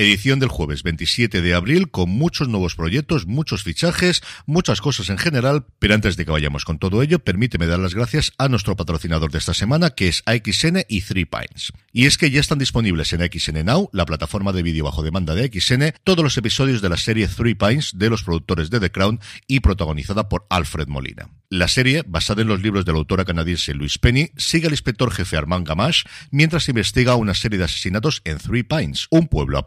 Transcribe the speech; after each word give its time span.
Edición 0.00 0.38
del 0.38 0.48
jueves 0.48 0.82
27 0.82 1.42
de 1.42 1.52
abril 1.52 1.90
con 1.90 2.08
muchos 2.08 2.48
nuevos 2.48 2.74
proyectos, 2.74 3.26
muchos 3.26 3.64
fichajes, 3.64 4.22
muchas 4.46 4.80
cosas 4.80 5.10
en 5.10 5.18
general, 5.18 5.66
pero 5.78 5.94
antes 5.94 6.16
de 6.16 6.24
que 6.24 6.30
vayamos 6.30 6.64
con 6.64 6.78
todo 6.78 7.02
ello, 7.02 7.18
permíteme 7.18 7.66
dar 7.66 7.80
las 7.80 7.94
gracias 7.94 8.32
a 8.38 8.48
nuestro 8.48 8.76
patrocinador 8.76 9.30
de 9.30 9.36
esta 9.36 9.52
semana, 9.52 9.90
que 9.90 10.08
es 10.08 10.22
AXN 10.24 10.86
y 10.88 11.02
Three 11.02 11.26
Pines. 11.26 11.74
Y 11.92 12.06
es 12.06 12.16
que 12.16 12.30
ya 12.30 12.40
están 12.40 12.58
disponibles 12.58 13.12
en 13.12 13.20
AXN 13.20 13.62
Now, 13.62 13.90
la 13.92 14.06
plataforma 14.06 14.52
de 14.52 14.62
vídeo 14.62 14.84
bajo 14.84 15.02
demanda 15.02 15.34
de 15.34 15.44
AXN, 15.44 15.92
todos 16.02 16.24
los 16.24 16.38
episodios 16.38 16.80
de 16.80 16.88
la 16.88 16.96
serie 16.96 17.28
Three 17.28 17.54
Pines 17.54 17.92
de 17.98 18.08
los 18.08 18.22
productores 18.22 18.70
de 18.70 18.80
The 18.80 18.90
Crown 18.90 19.20
y 19.48 19.60
protagonizada 19.60 20.30
por 20.30 20.46
Alfred 20.48 20.88
Molina. 20.88 21.28
La 21.52 21.66
serie, 21.66 22.04
basada 22.06 22.42
en 22.42 22.48
los 22.48 22.62
libros 22.62 22.84
de 22.84 22.92
la 22.92 22.98
autora 22.98 23.24
canadiense 23.24 23.74
Louise 23.74 23.98
Penny, 23.98 24.30
sigue 24.36 24.68
al 24.68 24.72
inspector 24.72 25.10
jefe 25.10 25.36
Armand 25.36 25.66
Gamache 25.66 26.04
mientras 26.30 26.68
investiga 26.68 27.16
una 27.16 27.34
serie 27.34 27.58
de 27.58 27.64
asesinatos 27.64 28.22
en 28.24 28.38
Three 28.38 28.62
Pines, 28.62 29.08
un 29.10 29.26
pueblo 29.26 29.58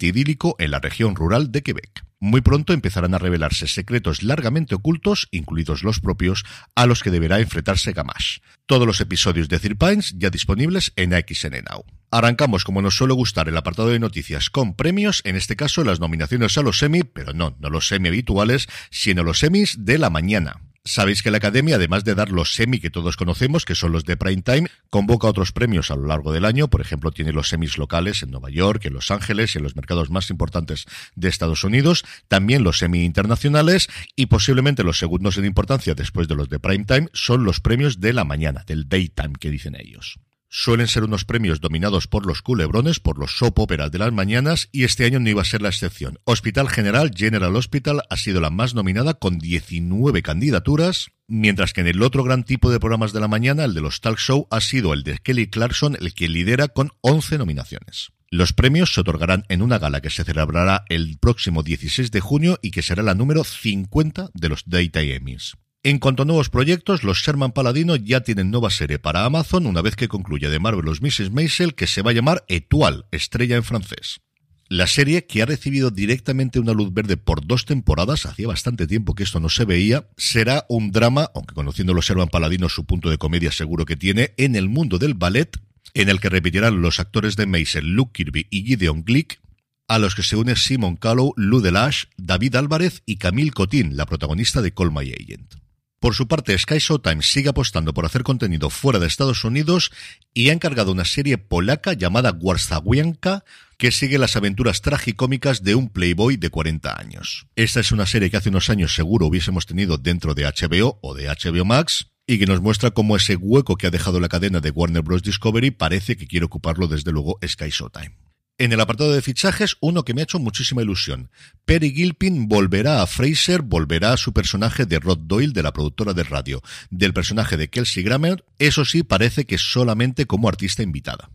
idílico 0.00 0.56
en 0.58 0.70
la 0.70 0.78
región 0.78 1.14
rural 1.14 1.52
de 1.52 1.62
Quebec. 1.62 2.04
Muy 2.22 2.42
pronto 2.42 2.74
empezarán 2.74 3.14
a 3.14 3.18
revelarse 3.18 3.66
secretos 3.66 4.22
largamente 4.22 4.74
ocultos, 4.74 5.28
incluidos 5.30 5.82
los 5.82 6.00
propios, 6.00 6.44
a 6.74 6.84
los 6.84 7.02
que 7.02 7.10
deberá 7.10 7.40
enfrentarse 7.40 7.92
Gamache. 7.92 8.42
Todos 8.66 8.86
los 8.86 9.00
episodios 9.00 9.48
de 9.48 9.58
Three 9.58 9.74
Pines 9.74 10.14
ya 10.18 10.28
disponibles 10.28 10.92
en 10.96 11.14
AXN 11.14 11.64
Now. 11.70 11.84
Arrancamos, 12.10 12.64
como 12.64 12.82
nos 12.82 12.96
suele 12.96 13.14
gustar, 13.14 13.48
el 13.48 13.56
apartado 13.56 13.88
de 13.88 13.98
noticias 13.98 14.50
con 14.50 14.74
premios, 14.74 15.22
en 15.24 15.36
este 15.36 15.56
caso 15.56 15.82
las 15.82 16.00
nominaciones 16.00 16.58
a 16.58 16.62
los 16.62 16.82
Emmy, 16.82 17.04
pero 17.04 17.32
no, 17.32 17.56
no 17.58 17.70
los 17.70 17.90
Emmy 17.90 18.08
habituales, 18.08 18.68
sino 18.90 19.22
los 19.22 19.42
Emmys 19.42 19.76
de 19.78 19.96
la 19.96 20.10
mañana. 20.10 20.60
Sabéis 20.84 21.22
que 21.22 21.30
la 21.30 21.36
Academia, 21.36 21.76
además 21.76 22.04
de 22.04 22.14
dar 22.14 22.30
los 22.30 22.54
semi 22.54 22.80
que 22.80 22.88
todos 22.88 23.18
conocemos, 23.18 23.66
que 23.66 23.74
son 23.74 23.92
los 23.92 24.04
de 24.04 24.16
prime 24.16 24.40
time, 24.40 24.68
convoca 24.88 25.28
otros 25.28 25.52
premios 25.52 25.90
a 25.90 25.96
lo 25.96 26.06
largo 26.06 26.32
del 26.32 26.46
año. 26.46 26.68
Por 26.68 26.80
ejemplo, 26.80 27.12
tiene 27.12 27.32
los 27.32 27.50
semis 27.50 27.76
locales 27.76 28.22
en 28.22 28.30
Nueva 28.30 28.48
York, 28.48 28.86
en 28.86 28.94
Los 28.94 29.10
Ángeles 29.10 29.54
y 29.54 29.58
en 29.58 29.64
los 29.64 29.76
mercados 29.76 30.08
más 30.08 30.30
importantes 30.30 30.86
de 31.14 31.28
Estados 31.28 31.64
Unidos. 31.64 32.04
También 32.28 32.64
los 32.64 32.78
semi 32.78 33.04
internacionales 33.04 33.88
y 34.16 34.26
posiblemente 34.26 34.82
los 34.82 34.98
segundos 34.98 35.36
en 35.36 35.44
importancia 35.44 35.94
después 35.94 36.28
de 36.28 36.34
los 36.34 36.48
de 36.48 36.58
prime 36.58 36.86
time 36.86 37.08
son 37.12 37.44
los 37.44 37.60
premios 37.60 38.00
de 38.00 38.14
la 38.14 38.24
mañana, 38.24 38.64
del 38.66 38.88
daytime 38.88 39.34
que 39.38 39.50
dicen 39.50 39.76
ellos. 39.78 40.18
Suelen 40.52 40.88
ser 40.88 41.04
unos 41.04 41.24
premios 41.24 41.60
dominados 41.60 42.08
por 42.08 42.26
los 42.26 42.42
culebrones, 42.42 42.98
por 42.98 43.18
los 43.18 43.38
soap 43.38 43.60
operas 43.60 43.92
de 43.92 43.98
las 43.98 44.12
mañanas, 44.12 44.68
y 44.72 44.82
este 44.82 45.04
año 45.04 45.20
no 45.20 45.30
iba 45.30 45.42
a 45.42 45.44
ser 45.44 45.62
la 45.62 45.68
excepción. 45.68 46.18
Hospital 46.24 46.68
General, 46.68 47.12
General 47.14 47.54
Hospital, 47.54 48.02
ha 48.10 48.16
sido 48.16 48.40
la 48.40 48.50
más 48.50 48.74
nominada 48.74 49.14
con 49.14 49.38
19 49.38 50.22
candidaturas, 50.22 51.12
mientras 51.28 51.72
que 51.72 51.82
en 51.82 51.86
el 51.86 52.02
otro 52.02 52.24
gran 52.24 52.42
tipo 52.42 52.72
de 52.72 52.80
programas 52.80 53.12
de 53.12 53.20
la 53.20 53.28
mañana, 53.28 53.64
el 53.64 53.74
de 53.74 53.80
los 53.80 54.00
talk 54.00 54.18
show, 54.18 54.48
ha 54.50 54.60
sido 54.60 54.92
el 54.92 55.04
de 55.04 55.18
Kelly 55.18 55.48
Clarkson 55.48 55.96
el 56.00 56.14
que 56.14 56.28
lidera 56.28 56.66
con 56.66 56.90
11 57.02 57.38
nominaciones. 57.38 58.10
Los 58.28 58.52
premios 58.52 58.92
se 58.92 59.02
otorgarán 59.02 59.44
en 59.50 59.62
una 59.62 59.78
gala 59.78 60.00
que 60.00 60.10
se 60.10 60.24
celebrará 60.24 60.84
el 60.88 61.18
próximo 61.18 61.62
16 61.62 62.10
de 62.10 62.20
junio 62.20 62.58
y 62.60 62.72
que 62.72 62.82
será 62.82 63.04
la 63.04 63.14
número 63.14 63.44
50 63.44 64.30
de 64.34 64.48
los 64.48 64.64
Daytime 64.66 65.14
Emmys. 65.14 65.54
En 65.82 65.98
cuanto 65.98 66.24
a 66.24 66.26
nuevos 66.26 66.50
proyectos, 66.50 67.04
los 67.04 67.20
Sherman 67.20 67.52
Paladino 67.52 67.96
ya 67.96 68.20
tienen 68.20 68.50
nueva 68.50 68.68
serie 68.68 68.98
para 68.98 69.24
Amazon 69.24 69.66
una 69.66 69.80
vez 69.80 69.96
que 69.96 70.08
concluya 70.08 70.50
de 70.50 70.58
Marvelous 70.58 71.00
Mrs. 71.00 71.30
Maisel 71.30 71.74
que 71.74 71.86
se 71.86 72.02
va 72.02 72.10
a 72.10 72.12
llamar 72.12 72.44
Etoile, 72.48 73.04
estrella 73.12 73.56
en 73.56 73.64
francés. 73.64 74.20
La 74.68 74.86
serie, 74.86 75.24
que 75.24 75.40
ha 75.40 75.46
recibido 75.46 75.90
directamente 75.90 76.60
una 76.60 76.74
luz 76.74 76.92
verde 76.92 77.16
por 77.16 77.46
dos 77.46 77.64
temporadas, 77.64 78.26
hacía 78.26 78.46
bastante 78.46 78.86
tiempo 78.86 79.14
que 79.14 79.22
esto 79.22 79.40
no 79.40 79.48
se 79.48 79.64
veía, 79.64 80.06
será 80.18 80.66
un 80.68 80.92
drama, 80.92 81.30
aunque 81.34 81.54
conociendo 81.54 81.94
los 81.94 82.04
Sherman 82.04 82.28
Paladino 82.28 82.68
su 82.68 82.84
punto 82.84 83.08
de 83.08 83.16
comedia 83.16 83.50
seguro 83.50 83.86
que 83.86 83.96
tiene, 83.96 84.34
en 84.36 84.56
el 84.56 84.68
mundo 84.68 84.98
del 84.98 85.14
ballet, 85.14 85.56
en 85.94 86.10
el 86.10 86.20
que 86.20 86.28
repetirán 86.28 86.82
los 86.82 87.00
actores 87.00 87.36
de 87.36 87.46
Maisel, 87.46 87.94
Luke 87.94 88.12
Kirby 88.12 88.48
y 88.50 88.64
Gideon 88.64 89.02
Glick, 89.02 89.40
a 89.88 89.98
los 89.98 90.14
que 90.14 90.22
se 90.22 90.36
une 90.36 90.56
Simon 90.56 90.96
Callow, 90.96 91.32
Lou 91.36 91.60
Delage, 91.60 92.08
David 92.18 92.56
Álvarez 92.56 93.02
y 93.06 93.16
Camille 93.16 93.50
Cotin, 93.50 93.96
la 93.96 94.04
protagonista 94.04 94.60
de 94.60 94.74
Call 94.74 94.92
My 94.92 95.10
Agent. 95.10 95.59
Por 96.00 96.14
su 96.14 96.26
parte, 96.26 96.56
Sky 96.56 96.78
Showtime 96.78 97.22
sigue 97.22 97.50
apostando 97.50 97.92
por 97.92 98.06
hacer 98.06 98.22
contenido 98.22 98.70
fuera 98.70 98.98
de 98.98 99.06
Estados 99.06 99.44
Unidos 99.44 99.92
y 100.32 100.48
ha 100.48 100.54
encargado 100.54 100.92
una 100.92 101.04
serie 101.04 101.36
polaca 101.36 101.92
llamada 101.92 102.32
Warzawianka 102.32 103.44
que 103.76 103.92
sigue 103.92 104.16
las 104.16 104.34
aventuras 104.34 104.80
tragicómicas 104.80 105.62
de 105.62 105.74
un 105.74 105.90
playboy 105.90 106.38
de 106.38 106.48
40 106.48 106.98
años. 106.98 107.46
Esta 107.54 107.80
es 107.80 107.92
una 107.92 108.06
serie 108.06 108.30
que 108.30 108.38
hace 108.38 108.48
unos 108.48 108.70
años 108.70 108.94
seguro 108.94 109.26
hubiésemos 109.26 109.66
tenido 109.66 109.98
dentro 109.98 110.34
de 110.34 110.44
HBO 110.44 110.98
o 111.02 111.14
de 111.14 111.28
HBO 111.28 111.66
Max 111.66 112.06
y 112.26 112.38
que 112.38 112.46
nos 112.46 112.62
muestra 112.62 112.92
cómo 112.92 113.14
ese 113.16 113.36
hueco 113.36 113.76
que 113.76 113.86
ha 113.86 113.90
dejado 113.90 114.20
la 114.20 114.28
cadena 114.28 114.60
de 114.60 114.70
Warner 114.70 115.02
Bros. 115.02 115.22
Discovery 115.22 115.70
parece 115.70 116.16
que 116.16 116.26
quiere 116.26 116.46
ocuparlo 116.46 116.88
desde 116.88 117.12
luego 117.12 117.38
Sky 117.46 117.68
Showtime. 117.68 118.29
En 118.60 118.74
el 118.74 118.80
apartado 118.80 119.14
de 119.14 119.22
fichajes, 119.22 119.78
uno 119.80 120.04
que 120.04 120.12
me 120.12 120.20
ha 120.20 120.24
hecho 120.24 120.38
muchísima 120.38 120.82
ilusión. 120.82 121.30
Perry 121.64 121.94
Gilpin 121.94 122.46
volverá 122.46 123.00
a 123.00 123.06
Fraser, 123.06 123.62
volverá 123.62 124.12
a 124.12 124.18
su 124.18 124.34
personaje 124.34 124.84
de 124.84 124.98
Rod 124.98 125.20
Doyle, 125.20 125.54
de 125.54 125.62
la 125.62 125.72
productora 125.72 126.12
de 126.12 126.24
radio, 126.24 126.60
del 126.90 127.14
personaje 127.14 127.56
de 127.56 127.70
Kelsey 127.70 128.02
Grammer, 128.02 128.44
eso 128.58 128.84
sí, 128.84 129.02
parece 129.02 129.46
que 129.46 129.56
solamente 129.56 130.26
como 130.26 130.46
artista 130.46 130.82
invitada. 130.82 131.30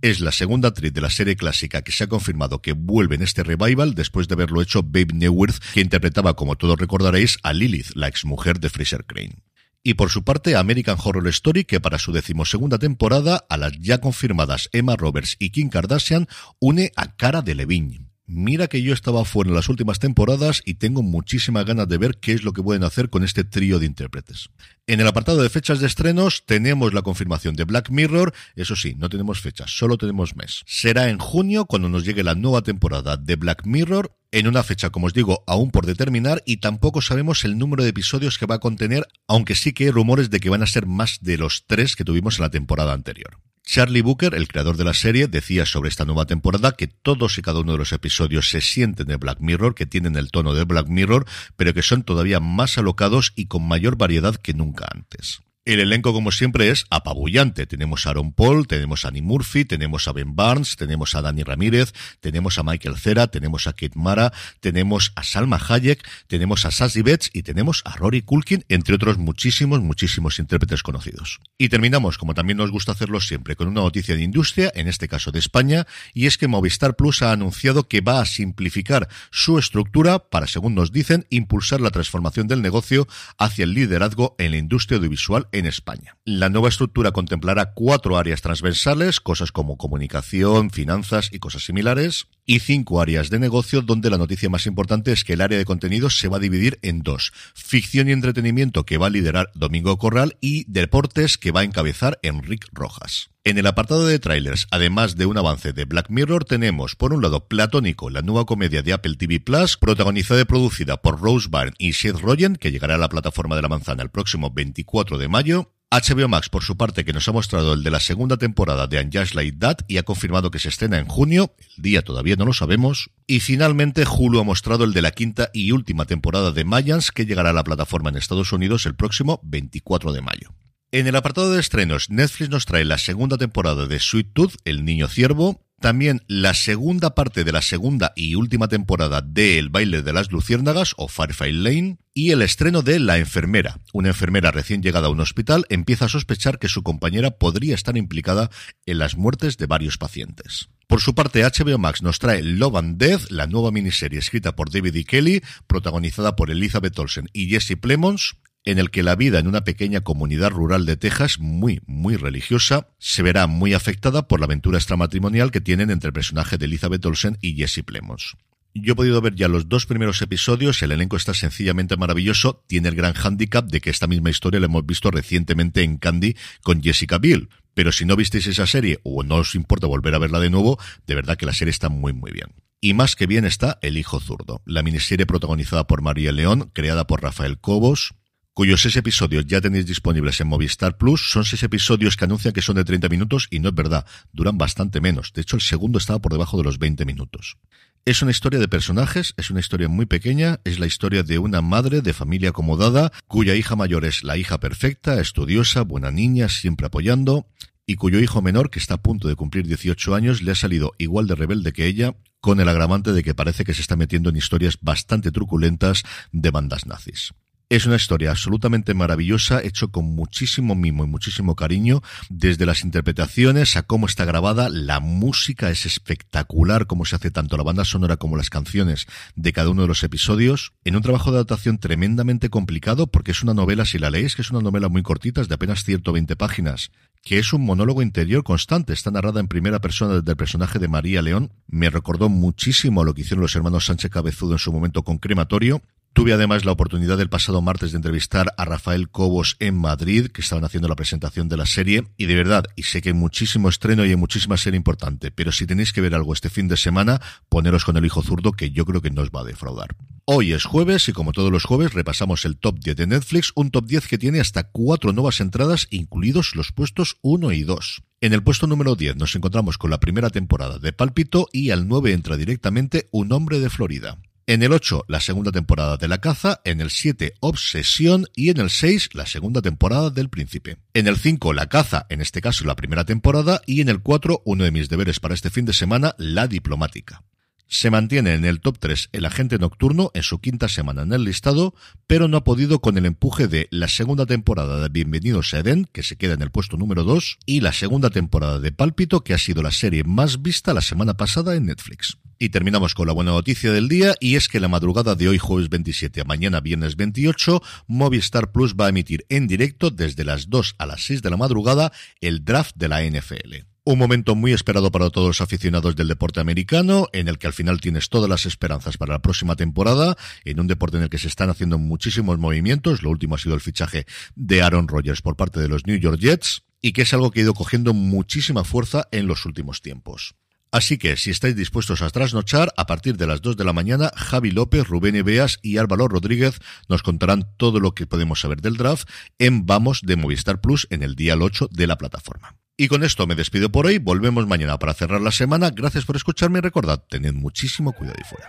Es 0.00 0.20
la 0.20 0.32
segunda 0.32 0.68
actriz 0.68 0.94
de 0.94 1.02
la 1.02 1.10
serie 1.10 1.36
clásica 1.36 1.82
que 1.82 1.92
se 1.92 2.04
ha 2.04 2.08
confirmado 2.08 2.62
que 2.62 2.72
vuelve 2.72 3.16
en 3.16 3.24
este 3.24 3.42
revival 3.42 3.94
después 3.94 4.26
de 4.26 4.32
haberlo 4.36 4.62
hecho 4.62 4.82
Babe 4.82 5.12
Neuwirth, 5.12 5.62
que 5.74 5.82
interpretaba, 5.82 6.34
como 6.34 6.56
todos 6.56 6.80
recordaréis, 6.80 7.36
a 7.42 7.52
Lilith, 7.52 7.90
la 7.94 8.08
exmujer 8.08 8.58
de 8.58 8.70
Fraser 8.70 9.04
Crane. 9.04 9.36
Y 9.82 9.94
por 9.94 10.10
su 10.10 10.24
parte, 10.24 10.56
American 10.56 10.98
Horror 11.02 11.26
Story, 11.28 11.64
que 11.64 11.80
para 11.80 11.98
su 11.98 12.12
decimosegunda 12.12 12.78
temporada, 12.78 13.46
a 13.48 13.56
las 13.56 13.72
ya 13.80 13.98
confirmadas 13.98 14.68
Emma 14.72 14.94
Roberts 14.96 15.36
y 15.38 15.50
Kim 15.50 15.70
Kardashian, 15.70 16.28
une 16.58 16.92
a 16.96 17.16
Cara 17.16 17.40
de 17.40 17.54
Levine. 17.54 18.09
Mira 18.32 18.68
que 18.68 18.80
yo 18.80 18.94
estaba 18.94 19.24
fuera 19.24 19.48
en 19.48 19.56
las 19.56 19.68
últimas 19.68 19.98
temporadas 19.98 20.62
y 20.64 20.74
tengo 20.74 21.02
muchísimas 21.02 21.64
ganas 21.64 21.88
de 21.88 21.98
ver 21.98 22.18
qué 22.20 22.32
es 22.32 22.44
lo 22.44 22.52
que 22.52 22.62
pueden 22.62 22.84
hacer 22.84 23.10
con 23.10 23.24
este 23.24 23.42
trío 23.42 23.80
de 23.80 23.86
intérpretes. 23.86 24.50
En 24.86 25.00
el 25.00 25.08
apartado 25.08 25.42
de 25.42 25.48
fechas 25.48 25.80
de 25.80 25.88
estrenos 25.88 26.44
tenemos 26.46 26.94
la 26.94 27.02
confirmación 27.02 27.56
de 27.56 27.64
Black 27.64 27.90
Mirror, 27.90 28.32
eso 28.54 28.76
sí, 28.76 28.94
no 28.96 29.08
tenemos 29.08 29.40
fechas, 29.40 29.76
solo 29.76 29.98
tenemos 29.98 30.36
mes. 30.36 30.62
Será 30.64 31.08
en 31.08 31.18
junio 31.18 31.64
cuando 31.64 31.88
nos 31.88 32.04
llegue 32.04 32.22
la 32.22 32.36
nueva 32.36 32.62
temporada 32.62 33.16
de 33.16 33.34
Black 33.34 33.66
Mirror, 33.66 34.16
en 34.30 34.46
una 34.46 34.62
fecha, 34.62 34.90
como 34.90 35.08
os 35.08 35.12
digo, 35.12 35.42
aún 35.48 35.72
por 35.72 35.84
determinar 35.84 36.40
y 36.46 36.58
tampoco 36.58 37.02
sabemos 37.02 37.44
el 37.44 37.58
número 37.58 37.82
de 37.82 37.88
episodios 37.88 38.38
que 38.38 38.46
va 38.46 38.54
a 38.54 38.60
contener, 38.60 39.08
aunque 39.26 39.56
sí 39.56 39.72
que 39.72 39.86
hay 39.86 39.90
rumores 39.90 40.30
de 40.30 40.38
que 40.38 40.50
van 40.50 40.62
a 40.62 40.68
ser 40.68 40.86
más 40.86 41.18
de 41.20 41.36
los 41.36 41.66
tres 41.66 41.96
que 41.96 42.04
tuvimos 42.04 42.38
en 42.38 42.42
la 42.42 42.50
temporada 42.50 42.92
anterior. 42.92 43.40
Charlie 43.70 44.02
Booker, 44.02 44.34
el 44.34 44.48
creador 44.48 44.76
de 44.76 44.82
la 44.82 44.94
serie, 44.94 45.28
decía 45.28 45.64
sobre 45.64 45.90
esta 45.90 46.04
nueva 46.04 46.26
temporada 46.26 46.72
que 46.72 46.88
todos 46.88 47.38
y 47.38 47.42
cada 47.42 47.60
uno 47.60 47.70
de 47.70 47.78
los 47.78 47.92
episodios 47.92 48.50
se 48.50 48.60
sienten 48.60 49.06
de 49.06 49.14
Black 49.14 49.38
Mirror, 49.38 49.76
que 49.76 49.86
tienen 49.86 50.16
el 50.16 50.32
tono 50.32 50.54
de 50.54 50.64
Black 50.64 50.88
Mirror, 50.88 51.24
pero 51.54 51.72
que 51.72 51.82
son 51.82 52.02
todavía 52.02 52.40
más 52.40 52.78
alocados 52.78 53.32
y 53.36 53.46
con 53.46 53.68
mayor 53.68 53.96
variedad 53.96 54.34
que 54.34 54.54
nunca 54.54 54.88
antes. 54.92 55.42
El 55.70 55.78
elenco, 55.78 56.12
como 56.12 56.32
siempre, 56.32 56.70
es 56.70 56.84
apabullante. 56.90 57.64
Tenemos 57.64 58.04
a 58.04 58.10
Aaron 58.10 58.32
Paul, 58.32 58.66
tenemos 58.66 59.04
a 59.04 59.08
Annie 59.08 59.22
Murphy, 59.22 59.64
tenemos 59.64 60.08
a 60.08 60.12
Ben 60.12 60.34
Barnes, 60.34 60.74
tenemos 60.74 61.14
a 61.14 61.22
Dani 61.22 61.44
Ramírez, 61.44 61.92
tenemos 62.18 62.58
a 62.58 62.64
Michael 62.64 62.96
Cera, 62.96 63.28
tenemos 63.28 63.68
a 63.68 63.72
Kate 63.72 63.92
Mara, 63.94 64.32
tenemos 64.58 65.12
a 65.14 65.22
Salma 65.22 65.60
Hayek, 65.64 66.04
tenemos 66.26 66.64
a 66.64 66.72
Sassy 66.72 67.02
Betts 67.02 67.30
y 67.32 67.44
tenemos 67.44 67.82
a 67.84 67.94
Rory 67.94 68.22
Culkin, 68.22 68.64
entre 68.68 68.96
otros 68.96 69.18
muchísimos, 69.18 69.78
muchísimos 69.78 70.40
intérpretes 70.40 70.82
conocidos. 70.82 71.38
Y 71.56 71.68
terminamos, 71.68 72.18
como 72.18 72.34
también 72.34 72.56
nos 72.58 72.72
gusta 72.72 72.90
hacerlo 72.90 73.20
siempre, 73.20 73.54
con 73.54 73.68
una 73.68 73.82
noticia 73.82 74.16
de 74.16 74.24
industria, 74.24 74.72
en 74.74 74.88
este 74.88 75.06
caso 75.06 75.30
de 75.30 75.38
España, 75.38 75.86
y 76.12 76.26
es 76.26 76.36
que 76.36 76.48
Movistar 76.48 76.96
Plus 76.96 77.22
ha 77.22 77.30
anunciado 77.30 77.86
que 77.86 78.00
va 78.00 78.20
a 78.20 78.26
simplificar 78.26 79.08
su 79.30 79.56
estructura 79.56 80.18
para, 80.18 80.48
según 80.48 80.74
nos 80.74 80.90
dicen, 80.90 81.28
impulsar 81.30 81.80
la 81.80 81.92
transformación 81.92 82.48
del 82.48 82.60
negocio 82.60 83.06
hacia 83.38 83.62
el 83.62 83.74
liderazgo 83.74 84.34
en 84.38 84.50
la 84.50 84.56
industria 84.56 84.96
audiovisual 84.96 85.46
España. 85.66 86.16
La 86.24 86.48
nueva 86.48 86.68
estructura 86.68 87.12
contemplará 87.12 87.72
cuatro 87.74 88.16
áreas 88.16 88.42
transversales, 88.42 89.20
cosas 89.20 89.52
como 89.52 89.76
comunicación, 89.76 90.70
finanzas 90.70 91.30
y 91.32 91.38
cosas 91.38 91.64
similares, 91.64 92.26
y 92.46 92.58
cinco 92.58 93.00
áreas 93.00 93.30
de 93.30 93.38
negocio 93.38 93.80
donde 93.82 94.10
la 94.10 94.18
noticia 94.18 94.50
más 94.50 94.66
importante 94.66 95.12
es 95.12 95.24
que 95.24 95.34
el 95.34 95.40
área 95.40 95.58
de 95.58 95.64
contenidos 95.64 96.18
se 96.18 96.28
va 96.28 96.38
a 96.38 96.40
dividir 96.40 96.78
en 96.82 97.02
dos. 97.02 97.32
Ficción 97.54 98.08
y 98.08 98.12
entretenimiento 98.12 98.84
que 98.84 98.98
va 98.98 99.06
a 99.06 99.10
liderar 99.10 99.50
Domingo 99.54 99.98
Corral 99.98 100.36
y 100.40 100.64
deportes 100.66 101.38
que 101.38 101.52
va 101.52 101.60
a 101.60 101.64
encabezar 101.64 102.18
Enric 102.22 102.66
Rojas. 102.72 103.30
En 103.42 103.56
el 103.56 103.66
apartado 103.66 104.06
de 104.06 104.18
trailers, 104.18 104.66
además 104.70 105.16
de 105.16 105.24
un 105.24 105.38
avance 105.38 105.72
de 105.72 105.86
Black 105.86 106.10
Mirror, 106.10 106.44
tenemos 106.44 106.94
por 106.94 107.14
un 107.14 107.22
lado 107.22 107.48
Platónico, 107.48 108.10
la 108.10 108.20
nueva 108.20 108.44
comedia 108.44 108.82
de 108.82 108.92
Apple 108.92 109.14
TV 109.14 109.40
Plus, 109.40 109.78
protagonizada 109.78 110.42
y 110.42 110.44
producida 110.44 110.98
por 110.98 111.18
Rose 111.22 111.48
Byrne 111.50 111.72
y 111.78 111.94
Seth 111.94 112.20
Rogen, 112.20 112.56
que 112.56 112.70
llegará 112.70 112.96
a 112.96 112.98
la 112.98 113.08
plataforma 113.08 113.56
de 113.56 113.62
la 113.62 113.70
manzana 113.70 114.02
el 114.02 114.10
próximo 114.10 114.50
24 114.50 115.16
de 115.16 115.28
mayo. 115.28 115.72
HBO 115.90 116.28
Max, 116.28 116.50
por 116.50 116.62
su 116.62 116.76
parte, 116.76 117.02
que 117.06 117.14
nos 117.14 117.26
ha 117.28 117.32
mostrado 117.32 117.72
el 117.72 117.82
de 117.82 117.90
la 117.90 118.00
segunda 118.00 118.36
temporada 118.36 118.86
de 118.86 118.98
And 118.98 119.16
Just 119.16 119.34
Like 119.34 119.56
That 119.56 119.78
y 119.88 119.96
ha 119.96 120.02
confirmado 120.02 120.50
que 120.50 120.58
se 120.58 120.68
estrena 120.68 120.98
en 120.98 121.06
junio, 121.06 121.54
el 121.78 121.82
día 121.82 122.02
todavía 122.02 122.36
no 122.36 122.44
lo 122.44 122.52
sabemos. 122.52 123.10
Y 123.26 123.40
finalmente, 123.40 124.04
Hulu 124.04 124.40
ha 124.40 124.44
mostrado 124.44 124.84
el 124.84 124.92
de 124.92 125.00
la 125.00 125.12
quinta 125.12 125.48
y 125.54 125.72
última 125.72 126.04
temporada 126.04 126.52
de 126.52 126.64
Mayans, 126.64 127.10
que 127.10 127.24
llegará 127.24 127.50
a 127.50 127.54
la 127.54 127.64
plataforma 127.64 128.10
en 128.10 128.18
Estados 128.18 128.52
Unidos 128.52 128.84
el 128.84 128.96
próximo 128.96 129.40
24 129.44 130.12
de 130.12 130.20
mayo. 130.20 130.52
En 130.92 131.06
el 131.06 131.14
apartado 131.14 131.52
de 131.52 131.60
estrenos, 131.60 132.10
Netflix 132.10 132.50
nos 132.50 132.66
trae 132.66 132.84
la 132.84 132.98
segunda 132.98 133.38
temporada 133.38 133.86
de 133.86 134.00
Sweet 134.00 134.32
Tooth, 134.32 134.54
El 134.64 134.84
Niño 134.84 135.06
Ciervo, 135.06 135.64
también 135.80 136.22
la 136.26 136.52
segunda 136.52 137.14
parte 137.14 137.44
de 137.44 137.52
la 137.52 137.62
segunda 137.62 138.12
y 138.16 138.34
última 138.34 138.66
temporada 138.66 139.22
de 139.22 139.60
El 139.60 139.68
baile 139.68 140.02
de 140.02 140.12
las 140.12 140.32
luciérnagas 140.32 140.94
o 140.96 141.06
Firefly 141.06 141.52
Lane 141.52 141.98
y 142.12 142.32
el 142.32 142.42
estreno 142.42 142.82
de 142.82 142.98
La 142.98 143.18
enfermera. 143.18 143.78
Una 143.92 144.08
enfermera 144.08 144.50
recién 144.50 144.82
llegada 144.82 145.06
a 145.06 145.10
un 145.10 145.20
hospital 145.20 145.64
empieza 145.68 146.06
a 146.06 146.08
sospechar 146.08 146.58
que 146.58 146.68
su 146.68 146.82
compañera 146.82 147.30
podría 147.30 147.76
estar 147.76 147.96
implicada 147.96 148.50
en 148.84 148.98
las 148.98 149.16
muertes 149.16 149.58
de 149.58 149.66
varios 149.66 149.96
pacientes. 149.96 150.70
Por 150.88 151.00
su 151.00 151.14
parte, 151.14 151.44
HBO 151.44 151.78
Max 151.78 152.02
nos 152.02 152.18
trae 152.18 152.42
Love 152.42 152.74
and 152.74 152.98
Death, 152.98 153.30
la 153.30 153.46
nueva 153.46 153.70
miniserie 153.70 154.18
escrita 154.18 154.56
por 154.56 154.72
David 154.72 154.96
E. 154.96 155.04
Kelly, 155.04 155.40
protagonizada 155.68 156.34
por 156.34 156.50
Elizabeth 156.50 156.98
Olsen 156.98 157.28
y 157.32 157.48
Jesse 157.48 157.76
Plemons, 157.80 158.34
en 158.64 158.78
el 158.78 158.90
que 158.90 159.02
la 159.02 159.16
vida 159.16 159.38
en 159.38 159.46
una 159.46 159.64
pequeña 159.64 160.02
comunidad 160.02 160.50
rural 160.50 160.86
de 160.86 160.96
Texas, 160.96 161.38
muy, 161.38 161.80
muy 161.86 162.16
religiosa, 162.16 162.88
se 162.98 163.22
verá 163.22 163.46
muy 163.46 163.74
afectada 163.74 164.28
por 164.28 164.40
la 164.40 164.46
aventura 164.46 164.78
extramatrimonial 164.78 165.50
que 165.50 165.60
tienen 165.60 165.90
entre 165.90 166.08
el 166.08 166.12
personaje 166.12 166.58
de 166.58 166.66
Elizabeth 166.66 167.04
Olsen 167.04 167.38
y 167.40 167.54
Jesse 167.54 167.82
Plemons. 167.84 168.36
Yo 168.72 168.92
he 168.92 168.96
podido 168.96 169.20
ver 169.20 169.34
ya 169.34 169.48
los 169.48 169.68
dos 169.68 169.86
primeros 169.86 170.22
episodios, 170.22 170.80
el 170.82 170.92
elenco 170.92 171.16
está 171.16 171.34
sencillamente 171.34 171.96
maravilloso, 171.96 172.62
tiene 172.68 172.88
el 172.88 172.94
gran 172.94 173.14
hándicap 173.14 173.66
de 173.66 173.80
que 173.80 173.90
esta 173.90 174.06
misma 174.06 174.30
historia 174.30 174.60
la 174.60 174.66
hemos 174.66 174.86
visto 174.86 175.10
recientemente 175.10 175.82
en 175.82 175.96
Candy 175.96 176.36
con 176.62 176.80
Jessica 176.80 177.18
Biel, 177.18 177.48
pero 177.74 177.90
si 177.90 178.04
no 178.04 178.14
visteis 178.14 178.46
esa 178.46 178.68
serie 178.68 179.00
o 179.02 179.24
no 179.24 179.36
os 179.36 179.56
importa 179.56 179.88
volver 179.88 180.14
a 180.14 180.18
verla 180.18 180.38
de 180.38 180.50
nuevo, 180.50 180.78
de 181.06 181.14
verdad 181.16 181.36
que 181.36 181.46
la 181.46 181.52
serie 181.52 181.70
está 181.70 181.88
muy 181.88 182.12
muy 182.12 182.30
bien. 182.30 182.52
Y 182.80 182.94
más 182.94 183.16
que 183.16 183.26
bien 183.26 183.44
está 183.44 183.78
El 183.82 183.98
Hijo 183.98 184.20
Zurdo, 184.20 184.62
la 184.64 184.82
miniserie 184.82 185.26
protagonizada 185.26 185.86
por 185.86 186.00
María 186.00 186.30
León, 186.30 186.70
creada 186.72 187.06
por 187.06 187.22
Rafael 187.22 187.58
Cobos, 187.58 188.14
cuyos 188.54 188.82
seis 188.82 188.96
episodios 188.96 189.46
ya 189.46 189.60
tenéis 189.60 189.86
disponibles 189.86 190.40
en 190.40 190.48
Movistar 190.48 190.96
Plus. 190.96 191.30
Son 191.30 191.44
seis 191.44 191.62
episodios 191.62 192.16
que 192.16 192.24
anuncian 192.24 192.52
que 192.52 192.62
son 192.62 192.76
de 192.76 192.84
30 192.84 193.08
minutos 193.08 193.48
y 193.50 193.60
no 193.60 193.68
es 193.68 193.74
verdad, 193.74 194.06
duran 194.32 194.58
bastante 194.58 195.00
menos. 195.00 195.32
De 195.32 195.42
hecho, 195.42 195.56
el 195.56 195.62
segundo 195.62 195.98
estaba 195.98 196.18
por 196.18 196.32
debajo 196.32 196.56
de 196.56 196.64
los 196.64 196.78
20 196.78 197.04
minutos. 197.04 197.58
Es 198.06 198.22
una 198.22 198.30
historia 198.30 198.58
de 198.58 198.68
personajes, 198.68 199.34
es 199.36 199.50
una 199.50 199.60
historia 199.60 199.88
muy 199.88 200.06
pequeña, 200.06 200.60
es 200.64 200.78
la 200.78 200.86
historia 200.86 201.22
de 201.22 201.38
una 201.38 201.60
madre 201.60 202.00
de 202.00 202.14
familia 202.14 202.48
acomodada, 202.48 203.12
cuya 203.26 203.54
hija 203.54 203.76
mayor 203.76 204.06
es 204.06 204.24
la 204.24 204.38
hija 204.38 204.58
perfecta, 204.58 205.20
estudiosa, 205.20 205.82
buena 205.82 206.10
niña, 206.10 206.48
siempre 206.48 206.86
apoyando, 206.86 207.46
y 207.86 207.96
cuyo 207.96 208.18
hijo 208.20 208.40
menor, 208.40 208.70
que 208.70 208.78
está 208.78 208.94
a 208.94 209.02
punto 209.02 209.28
de 209.28 209.36
cumplir 209.36 209.66
18 209.66 210.14
años, 210.14 210.42
le 210.42 210.52
ha 210.52 210.54
salido 210.54 210.92
igual 210.96 211.26
de 211.26 211.34
rebelde 211.34 211.72
que 211.74 211.86
ella, 211.86 212.14
con 212.40 212.60
el 212.60 212.68
agravante 212.68 213.12
de 213.12 213.22
que 213.22 213.34
parece 213.34 213.64
que 213.64 213.74
se 213.74 213.82
está 213.82 213.96
metiendo 213.96 214.30
en 214.30 214.36
historias 214.36 214.78
bastante 214.80 215.30
truculentas 215.30 216.04
de 216.32 216.50
bandas 216.50 216.86
nazis. 216.86 217.34
Es 217.70 217.86
una 217.86 217.94
historia 217.94 218.32
absolutamente 218.32 218.94
maravillosa, 218.94 219.62
hecho 219.62 219.92
con 219.92 220.04
muchísimo 220.04 220.74
mimo 220.74 221.04
y 221.04 221.06
muchísimo 221.06 221.54
cariño, 221.54 222.02
desde 222.28 222.66
las 222.66 222.82
interpretaciones 222.82 223.76
a 223.76 223.84
cómo 223.84 224.06
está 224.06 224.24
grabada, 224.24 224.68
la 224.68 224.98
música 224.98 225.70
es 225.70 225.86
espectacular, 225.86 226.88
cómo 226.88 227.04
se 227.04 227.14
hace 227.14 227.30
tanto 227.30 227.56
la 227.56 227.62
banda 227.62 227.84
sonora 227.84 228.16
como 228.16 228.36
las 228.36 228.50
canciones 228.50 229.06
de 229.36 229.52
cada 229.52 229.70
uno 229.70 229.82
de 229.82 229.88
los 229.88 230.02
episodios, 230.02 230.72
en 230.82 230.96
un 230.96 231.02
trabajo 231.02 231.30
de 231.30 231.36
adaptación 231.36 231.78
tremendamente 231.78 232.50
complicado, 232.50 233.06
porque 233.06 233.30
es 233.30 233.44
una 233.44 233.54
novela, 233.54 233.84
si 233.84 234.00
la 234.00 234.10
leéis, 234.10 234.34
que 234.34 234.42
es 234.42 234.50
una 234.50 234.62
novela 234.62 234.88
muy 234.88 235.04
cortita, 235.04 235.40
es 235.40 235.46
de 235.46 235.54
apenas 235.54 235.84
120 235.84 236.34
páginas, 236.34 236.90
que 237.22 237.38
es 237.38 237.52
un 237.52 237.64
monólogo 237.64 238.02
interior 238.02 238.42
constante, 238.42 238.94
está 238.94 239.12
narrada 239.12 239.38
en 239.38 239.46
primera 239.46 239.78
persona 239.80 240.14
desde 240.14 240.32
el 240.32 240.36
personaje 240.36 240.80
de 240.80 240.88
María 240.88 241.22
León, 241.22 241.52
me 241.68 241.88
recordó 241.88 242.28
muchísimo 242.30 243.02
a 243.02 243.04
lo 243.04 243.14
que 243.14 243.20
hicieron 243.20 243.42
los 243.42 243.54
hermanos 243.54 243.84
Sánchez 243.84 244.10
Cabezudo 244.10 244.54
en 244.54 244.58
su 244.58 244.72
momento 244.72 245.04
con 245.04 245.18
Crematorio, 245.18 245.82
Tuve 246.12 246.32
además 246.32 246.64
la 246.64 246.72
oportunidad 246.72 247.20
el 247.20 247.28
pasado 247.28 247.62
martes 247.62 247.92
de 247.92 247.96
entrevistar 247.96 248.52
a 248.56 248.64
Rafael 248.64 249.10
Cobos 249.10 249.56
en 249.60 249.76
Madrid, 249.78 250.26
que 250.26 250.40
estaban 250.40 250.64
haciendo 250.64 250.88
la 250.88 250.96
presentación 250.96 251.48
de 251.48 251.56
la 251.56 251.66
serie, 251.66 252.04
y 252.16 252.26
de 252.26 252.34
verdad, 252.34 252.64
y 252.74 252.82
sé 252.82 253.00
que 253.00 253.10
hay 253.10 253.14
muchísimo 253.14 253.68
estreno 253.68 254.04
y 254.04 254.10
hay 254.10 254.16
muchísima 254.16 254.56
serie 254.56 254.76
importante, 254.76 255.30
pero 255.30 255.52
si 255.52 255.66
tenéis 255.66 255.92
que 255.92 256.00
ver 256.00 256.16
algo 256.16 256.32
este 256.32 256.50
fin 256.50 256.66
de 256.66 256.76
semana, 256.76 257.20
poneros 257.48 257.84
con 257.84 257.96
el 257.96 258.04
hijo 258.04 258.22
zurdo, 258.22 258.52
que 258.52 258.70
yo 258.70 258.84
creo 258.84 259.00
que 259.00 259.10
no 259.10 259.22
os 259.22 259.30
va 259.30 259.42
a 259.42 259.44
defraudar. 259.44 259.94
Hoy 260.24 260.52
es 260.52 260.64
jueves 260.64 261.08
y 261.08 261.12
como 261.12 261.32
todos 261.32 261.52
los 261.52 261.64
jueves 261.64 261.94
repasamos 261.94 262.44
el 262.44 262.56
top 262.56 262.80
10 262.80 262.96
de 262.96 263.06
Netflix, 263.06 263.52
un 263.54 263.70
top 263.70 263.86
10 263.86 264.08
que 264.08 264.18
tiene 264.18 264.40
hasta 264.40 264.64
cuatro 264.64 265.12
nuevas 265.12 265.40
entradas, 265.40 265.86
incluidos 265.90 266.54
los 266.56 266.72
puestos 266.72 267.18
1 267.22 267.52
y 267.52 267.62
2. 267.62 268.02
En 268.20 268.32
el 268.32 268.42
puesto 268.42 268.66
número 268.66 268.96
10 268.96 269.16
nos 269.16 269.34
encontramos 269.36 269.78
con 269.78 269.90
la 269.90 270.00
primera 270.00 270.30
temporada 270.30 270.78
de 270.78 270.92
Pálpito 270.92 271.48
y 271.52 271.70
al 271.70 271.88
9 271.88 272.12
entra 272.12 272.36
directamente 272.36 273.08
Un 273.12 273.32
hombre 273.32 273.60
de 273.60 273.70
Florida. 273.70 274.18
En 274.50 274.64
el 274.64 274.72
8, 274.72 275.04
la 275.06 275.20
segunda 275.20 275.52
temporada 275.52 275.96
de 275.96 276.08
La 276.08 276.18
Caza. 276.18 276.60
En 276.64 276.80
el 276.80 276.90
7, 276.90 277.34
Obsesión. 277.38 278.26
Y 278.34 278.50
en 278.50 278.58
el 278.58 278.68
6, 278.68 279.10
la 279.12 279.24
segunda 279.24 279.62
temporada 279.62 280.10
del 280.10 280.28
Príncipe. 280.28 280.78
En 280.92 281.06
el 281.06 281.18
5, 281.18 281.52
La 281.52 281.68
Caza, 281.68 282.06
en 282.08 282.20
este 282.20 282.40
caso 282.40 282.64
la 282.64 282.74
primera 282.74 283.04
temporada. 283.04 283.62
Y 283.64 283.80
en 283.80 283.88
el 283.88 284.00
4, 284.00 284.42
uno 284.44 284.64
de 284.64 284.72
mis 284.72 284.88
deberes 284.88 285.20
para 285.20 285.34
este 285.34 285.50
fin 285.50 285.66
de 285.66 285.72
semana, 285.72 286.16
La 286.18 286.48
Diplomática. 286.48 287.22
Se 287.68 287.90
mantiene 287.90 288.34
en 288.34 288.44
el 288.44 288.58
top 288.58 288.80
3 288.80 289.10
El 289.12 289.24
Agente 289.24 289.56
Nocturno 289.56 290.10
en 290.14 290.24
su 290.24 290.40
quinta 290.40 290.68
semana 290.68 291.02
en 291.02 291.12
el 291.12 291.22
listado, 291.22 291.76
pero 292.08 292.26
no 292.26 292.38
ha 292.38 292.42
podido 292.42 292.80
con 292.80 292.98
el 292.98 293.06
empuje 293.06 293.46
de 293.46 293.68
la 293.70 293.86
segunda 293.86 294.26
temporada 294.26 294.80
de 294.80 294.88
Bienvenidos 294.88 295.54
a 295.54 295.60
Eden, 295.60 295.88
que 295.92 296.02
se 296.02 296.16
queda 296.16 296.34
en 296.34 296.42
el 296.42 296.50
puesto 296.50 296.76
número 296.76 297.04
2, 297.04 297.38
y 297.46 297.60
la 297.60 297.72
segunda 297.72 298.10
temporada 298.10 298.58
de 298.58 298.72
Pálpito, 298.72 299.22
que 299.22 299.32
ha 299.32 299.38
sido 299.38 299.62
la 299.62 299.70
serie 299.70 300.02
más 300.02 300.42
vista 300.42 300.74
la 300.74 300.80
semana 300.80 301.14
pasada 301.14 301.54
en 301.54 301.66
Netflix. 301.66 302.18
Y 302.42 302.48
terminamos 302.48 302.94
con 302.94 303.06
la 303.06 303.12
buena 303.12 303.32
noticia 303.32 303.70
del 303.70 303.86
día, 303.86 304.14
y 304.18 304.36
es 304.36 304.48
que 304.48 304.60
la 304.60 304.68
madrugada 304.68 305.14
de 305.14 305.28
hoy, 305.28 305.36
jueves 305.36 305.68
27 305.68 306.22
a 306.22 306.24
mañana, 306.24 306.62
viernes 306.62 306.96
28, 306.96 307.60
Movistar 307.86 308.50
Plus 308.50 308.74
va 308.74 308.86
a 308.86 308.88
emitir 308.88 309.26
en 309.28 309.46
directo 309.46 309.90
desde 309.90 310.24
las 310.24 310.48
2 310.48 310.76
a 310.78 310.86
las 310.86 311.02
6 311.02 311.20
de 311.20 311.28
la 311.28 311.36
madrugada 311.36 311.92
el 312.22 312.42
draft 312.42 312.74
de 312.76 312.88
la 312.88 313.04
NFL 313.04 313.66
Un 313.84 313.98
momento 313.98 314.34
muy 314.36 314.54
esperado 314.54 314.90
para 314.90 315.10
todos 315.10 315.26
los 315.26 315.40
aficionados 315.42 315.96
del 315.96 316.08
deporte 316.08 316.40
americano, 316.40 317.08
en 317.12 317.28
el 317.28 317.36
que 317.36 317.46
al 317.46 317.52
final 317.52 317.78
tienes 317.78 318.08
todas 318.08 318.30
las 318.30 318.46
esperanzas 318.46 318.96
para 318.96 319.12
la 319.12 319.20
próxima 319.20 319.54
temporada, 319.54 320.16
en 320.46 320.60
un 320.60 320.66
deporte 320.66 320.96
en 320.96 321.02
el 321.02 321.10
que 321.10 321.18
se 321.18 321.28
están 321.28 321.50
haciendo 321.50 321.76
muchísimos 321.76 322.38
movimientos. 322.38 323.02
Lo 323.02 323.10
último 323.10 323.34
ha 323.34 323.38
sido 323.38 323.54
el 323.54 323.60
fichaje 323.60 324.06
de 324.34 324.62
Aaron 324.62 324.88
Rodgers 324.88 325.20
por 325.20 325.36
parte 325.36 325.60
de 325.60 325.68
los 325.68 325.86
New 325.86 325.98
York 325.98 326.18
Jets, 326.18 326.62
y 326.80 326.92
que 326.92 327.02
es 327.02 327.12
algo 327.12 327.32
que 327.32 327.40
ha 327.40 327.42
ido 327.42 327.52
cogiendo 327.52 327.92
muchísima 327.92 328.64
fuerza 328.64 329.08
en 329.12 329.26
los 329.26 329.44
últimos 329.44 329.82
tiempos. 329.82 330.36
Así 330.72 330.98
que, 330.98 331.16
si 331.16 331.30
estáis 331.30 331.56
dispuestos 331.56 332.00
a 332.00 332.10
trasnochar, 332.10 332.72
a 332.76 332.86
partir 332.86 333.16
de 333.16 333.26
las 333.26 333.42
2 333.42 333.56
de 333.56 333.64
la 333.64 333.72
mañana, 333.72 334.12
Javi 334.14 334.52
López, 334.52 334.86
Rubén 334.86 335.16
Ebeas 335.16 335.58
y 335.62 335.78
Álvaro 335.78 336.06
Rodríguez 336.06 336.60
nos 336.88 337.02
contarán 337.02 337.48
todo 337.56 337.80
lo 337.80 337.92
que 337.94 338.06
podemos 338.06 338.40
saber 338.40 338.60
del 338.60 338.76
draft 338.76 339.08
en 339.38 339.66
Vamos 339.66 340.02
de 340.02 340.16
Movistar 340.16 340.60
Plus 340.60 340.86
en 340.90 341.02
el 341.02 341.16
día 341.16 341.34
8 341.36 341.68
de 341.72 341.86
la 341.86 341.98
plataforma. 341.98 342.56
Y 342.76 342.88
con 342.88 343.02
esto 343.04 343.26
me 343.26 343.34
despido 343.34 343.70
por 343.70 343.86
hoy, 343.86 343.98
volvemos 343.98 344.46
mañana 344.46 344.78
para 344.78 344.94
cerrar 344.94 345.20
la 345.20 345.32
semana. 345.32 345.70
Gracias 345.70 346.04
por 346.04 346.16
escucharme 346.16 346.60
y 346.60 346.62
recordad, 346.62 347.04
tened 347.10 347.34
muchísimo 347.34 347.92
cuidado 347.92 348.16
y 348.18 348.24
fuera. 348.24 348.48